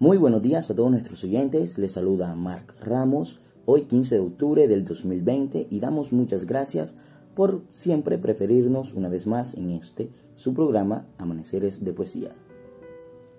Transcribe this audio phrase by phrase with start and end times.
[0.00, 4.68] Muy buenos días a todos nuestros oyentes, les saluda Marc Ramos, hoy 15 de octubre
[4.68, 6.94] del 2020 y damos muchas gracias
[7.34, 12.30] por siempre preferirnos una vez más en este, su programa Amaneceres de Poesía.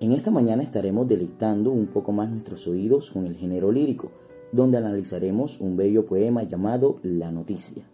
[0.02, 4.12] En esta mañana estaremos deleitando un poco más nuestros oídos con el género lírico,
[4.52, 7.90] donde analizaremos un bello poema llamado La Noticia,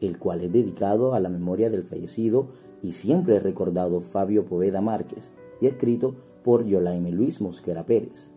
[0.00, 2.46] el cual es dedicado a la memoria del fallecido
[2.80, 6.14] y siempre recordado Fabio Poveda Márquez, y escrito
[6.44, 8.30] por Yolaime Luis Mosquera Pérez.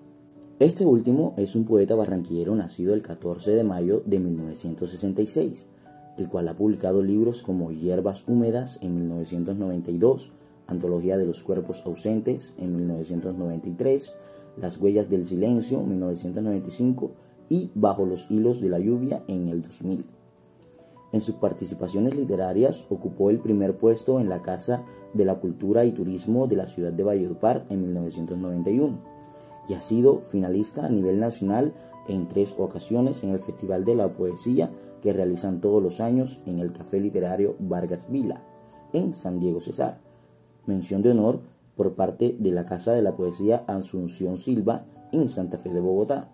[0.59, 5.68] Este último es un poeta barranquillero nacido el 14 de mayo de 1966,
[6.17, 10.31] el cual ha publicado libros como Hierbas Húmedas en 1992,
[10.66, 14.14] Antología de los Cuerpos Ausentes en 1993,
[14.55, 17.12] Las Huellas del Silencio en 1995
[17.50, 20.16] y Bajo los Hilos de la Lluvia en el 2000.
[21.11, 25.91] En sus participaciones literarias ocupó el primer puesto en la Casa de la Cultura y
[25.91, 29.17] Turismo de la ciudad de Valledupar en 1991
[29.70, 31.73] y ha sido finalista a nivel nacional
[32.08, 36.59] en tres ocasiones en el Festival de la Poesía que realizan todos los años en
[36.59, 38.44] el Café Literario Vargas Vila
[38.94, 39.99] en San Diego Cesar.
[40.66, 41.42] Mención de honor
[41.75, 46.30] por parte de la Casa de la Poesía Asunción Silva en Santa Fe de Bogotá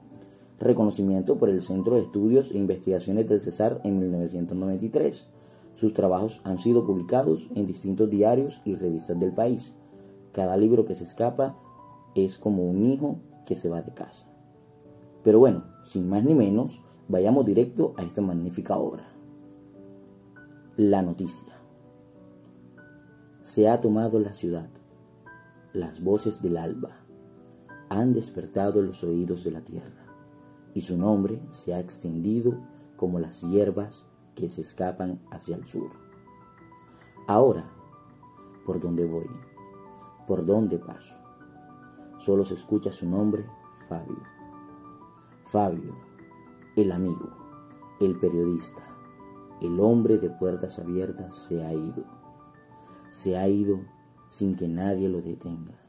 [0.60, 5.28] reconocimiento por el Centro de Estudios e Investigaciones del Cesar en 1993.
[5.76, 9.74] Sus trabajos han sido publicados en distintos diarios y revistas del país.
[10.32, 11.58] Cada libro que se escapa
[12.16, 14.28] es como un hijo que se va de casa.
[15.24, 19.08] Pero bueno, sin más ni menos, vayamos directo a esta magnífica obra.
[20.78, 21.54] La noticia.
[23.42, 24.70] Se ha tomado la ciudad.
[25.74, 27.00] Las voces del alba
[27.90, 30.03] han despertado los oídos de la tierra
[30.74, 32.60] y su nombre se ha extendido
[32.96, 35.92] como las hierbas que se escapan hacia el sur.
[37.28, 37.70] Ahora,
[38.66, 39.30] ¿por dónde voy?
[40.28, 41.16] ¿Por dónde paso?
[42.18, 43.46] Solo se escucha su nombre,
[43.88, 44.24] Fabio.
[45.46, 45.96] Fabio,
[46.76, 47.30] el amigo,
[48.00, 48.84] el periodista,
[49.62, 52.04] el hombre de puertas abiertas se ha ido.
[53.12, 53.82] Se ha ido
[54.30, 55.80] sin que nadie lo detenga.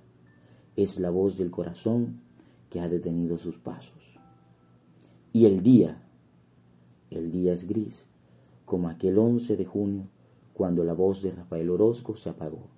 [0.76, 2.20] Es la voz del corazón
[2.68, 4.20] que ha detenido sus pasos.
[5.36, 6.00] Y el día,
[7.10, 8.06] el día es gris,
[8.64, 10.06] como aquel 11 de junio
[10.52, 12.68] cuando la voz de Rafael Orozco se apagó,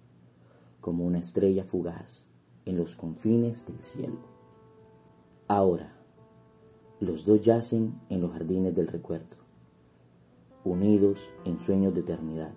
[0.81, 2.25] como una estrella fugaz
[2.65, 4.21] en los confines del cielo.
[5.49, 5.99] Ahora,
[6.99, 9.37] los dos yacen en los jardines del recuerdo,
[10.65, 12.55] unidos en sueños de eternidad,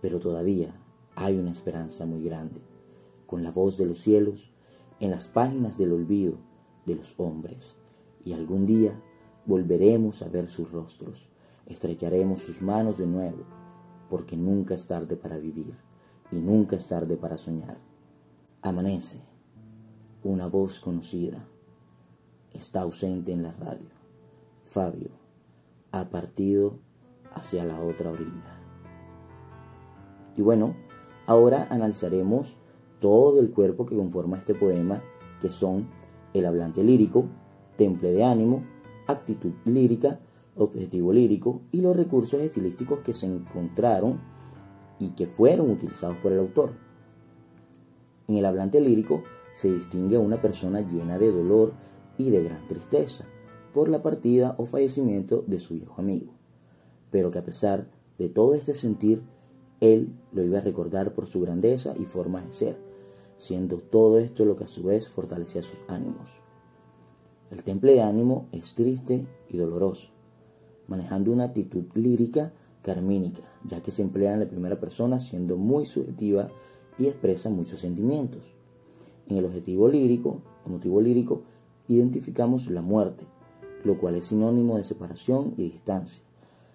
[0.00, 0.72] pero todavía
[1.16, 2.60] hay una esperanza muy grande,
[3.26, 4.52] con la voz de los cielos
[5.00, 6.34] en las páginas del olvido
[6.86, 7.74] de los hombres
[8.24, 9.00] y algún día
[9.46, 11.28] volveremos a ver sus rostros,
[11.66, 13.44] estrecharemos sus manos de nuevo,
[14.08, 15.74] porque nunca es tarde para vivir
[16.30, 17.78] y nunca es tarde para soñar.
[18.62, 19.20] Amanece,
[20.22, 21.46] una voz conocida,
[22.52, 23.88] está ausente en la radio.
[24.64, 25.10] Fabio
[25.92, 26.78] ha partido
[27.32, 28.60] hacia la otra orilla.
[30.36, 30.76] Y bueno,
[31.26, 32.56] ahora analizaremos
[33.00, 35.02] todo el cuerpo que conforma este poema,
[35.40, 35.88] que son
[36.34, 37.26] el hablante lírico,
[37.80, 38.62] temple de ánimo,
[39.06, 40.20] actitud lírica,
[40.54, 44.20] objetivo lírico y los recursos estilísticos que se encontraron
[44.98, 46.74] y que fueron utilizados por el autor.
[48.28, 49.22] En el hablante lírico
[49.54, 51.72] se distingue a una persona llena de dolor
[52.18, 53.24] y de gran tristeza
[53.72, 56.34] por la partida o fallecimiento de su viejo amigo,
[57.10, 59.22] pero que a pesar de todo este sentir,
[59.80, 62.78] él lo iba a recordar por su grandeza y forma de ser,
[63.38, 66.42] siendo todo esto lo que a su vez fortalecía sus ánimos.
[67.50, 70.08] El temple de ánimo es triste y doloroso,
[70.86, 72.52] manejando una actitud lírica
[72.82, 76.48] carmínica, ya que se emplea en la primera persona siendo muy subjetiva
[76.96, 78.54] y expresa muchos sentimientos.
[79.28, 81.42] En el objetivo lírico, o motivo lírico,
[81.88, 83.24] identificamos la muerte,
[83.84, 86.22] lo cual es sinónimo de separación y distancia,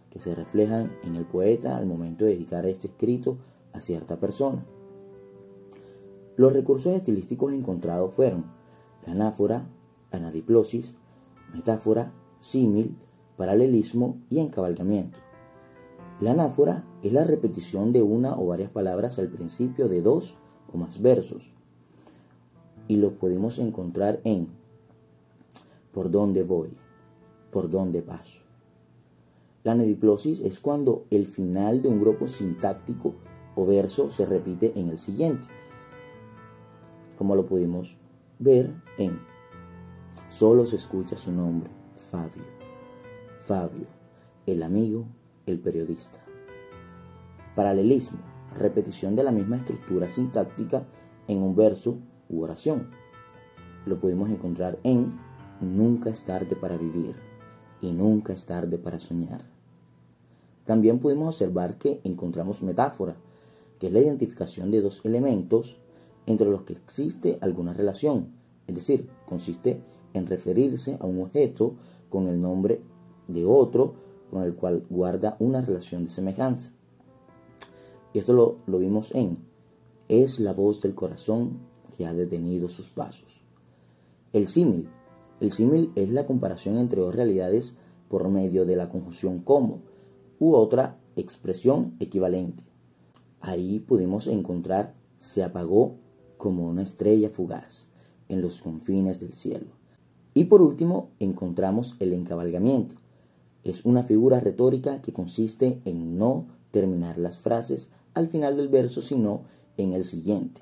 [0.10, 3.38] que se reflejan en el poeta al momento de dedicar este escrito
[3.72, 4.66] a cierta persona.
[6.36, 8.46] Los recursos estilísticos encontrados fueron
[9.06, 9.70] la anáfora,
[10.16, 10.96] anadiplosis,
[11.54, 12.98] metáfora, símil,
[13.38, 15.20] paralelismo y encabalgamiento.
[16.22, 20.38] La anáfora es la repetición de una o varias palabras al principio de dos
[20.72, 21.54] o más versos
[22.88, 24.48] y lo podemos encontrar en
[25.92, 26.70] por dónde voy,
[27.52, 28.42] por dónde paso.
[29.64, 33.16] La anadiplosis es cuando el final de un grupo sintáctico
[33.56, 35.48] o verso se repite en el siguiente,
[37.18, 37.98] como lo pudimos
[38.40, 39.20] ver en
[40.38, 42.44] Solo se escucha su nombre, Fabio.
[43.46, 43.88] Fabio,
[44.46, 45.06] el amigo,
[45.46, 46.20] el periodista.
[47.56, 48.20] Paralelismo,
[48.54, 50.86] repetición de la misma estructura sintáctica
[51.30, 52.90] en un verso u oración.
[53.86, 55.18] lo podemos encontrar en
[55.62, 57.16] Nunca es tarde para vivir
[57.80, 59.46] y nunca es tarde para soñar.
[60.66, 63.16] También podemos observar que encontramos metáfora,
[63.80, 65.78] que es la identificación de dos elementos
[66.26, 68.34] entre los que existe alguna relación,
[68.68, 69.82] es decir, consiste
[70.16, 71.76] en referirse a un objeto
[72.10, 72.82] con el nombre
[73.28, 73.96] de otro
[74.32, 76.72] con el cual guarda una relación de semejanza.
[78.14, 79.38] Y esto lo, lo vimos en
[80.08, 81.60] Es la voz del corazón
[81.96, 83.44] que ha detenido sus pasos.
[84.34, 84.90] El símil.
[85.40, 87.76] El símil es la comparación entre dos realidades
[88.10, 89.82] por medio de la conjunción como
[90.40, 92.64] u otra expresión equivalente.
[93.42, 95.98] Ahí pudimos encontrar se apagó
[96.38, 97.90] como una estrella fugaz
[98.28, 99.68] en los confines del cielo.
[100.36, 102.96] Y por último encontramos el encabalgamiento.
[103.64, 109.02] Es una figura retórica que consiste en no terminar las frases al final del verso,
[109.02, 109.42] sino
[109.78, 110.62] en el siguiente,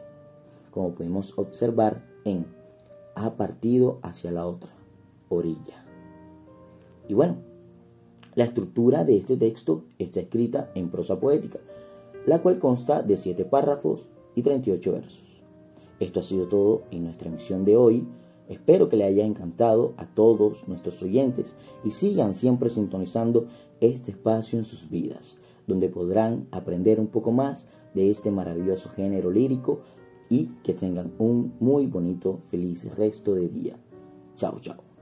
[0.72, 2.46] como podemos observar en
[3.16, 4.70] ha partido hacia la otra
[5.30, 5.84] orilla.
[7.08, 7.38] Y bueno,
[8.36, 11.60] la estructura de este texto está escrita en prosa poética,
[12.26, 15.24] la cual consta de 7 párrafos y 38 versos.
[16.00, 18.08] Esto ha sido todo en nuestra emisión de hoy.
[18.50, 23.48] Espero que le haya encantado a todos nuestros oyentes y sigan siempre sintonizando
[23.80, 25.38] este espacio en sus vidas,
[25.68, 29.80] donde podrán aprender un poco más de este maravilloso género lírico
[30.30, 33.78] y que tengan un muy bonito, feliz resto de día.
[34.36, 34.93] Chao, chao.